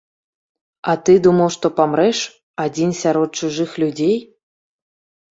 А 0.91 0.93
ты 1.09 1.13
думаў, 1.25 1.49
што 1.55 1.67
памрэш, 1.79 2.21
адзін 2.63 2.89
сярод 3.01 3.29
чужых 3.41 3.75
людзей? 3.85 4.17